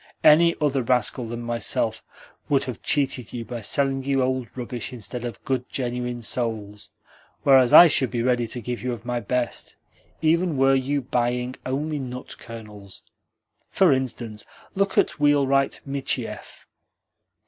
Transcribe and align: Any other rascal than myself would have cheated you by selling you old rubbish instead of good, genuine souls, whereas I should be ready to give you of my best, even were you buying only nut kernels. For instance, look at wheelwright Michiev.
Any 0.23 0.55
other 0.59 0.81
rascal 0.81 1.27
than 1.27 1.43
myself 1.43 2.01
would 2.49 2.63
have 2.63 2.81
cheated 2.81 3.33
you 3.33 3.45
by 3.45 3.61
selling 3.61 4.03
you 4.03 4.23
old 4.23 4.47
rubbish 4.57 4.91
instead 4.91 5.23
of 5.23 5.45
good, 5.45 5.69
genuine 5.69 6.23
souls, 6.23 6.89
whereas 7.43 7.71
I 7.71 7.85
should 7.85 8.09
be 8.09 8.23
ready 8.23 8.47
to 8.47 8.61
give 8.61 8.81
you 8.81 8.93
of 8.93 9.05
my 9.05 9.19
best, 9.19 9.75
even 10.19 10.57
were 10.57 10.73
you 10.73 11.01
buying 11.01 11.55
only 11.67 11.99
nut 11.99 12.35
kernels. 12.39 13.03
For 13.69 13.93
instance, 13.93 14.43
look 14.73 14.97
at 14.97 15.19
wheelwright 15.19 15.81
Michiev. 15.85 16.65